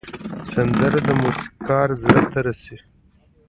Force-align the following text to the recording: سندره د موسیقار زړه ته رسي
سندره 0.53 0.99
د 1.07 1.09
موسیقار 1.21 1.89
زړه 2.03 2.21
ته 2.31 2.39
رسي 2.47 2.77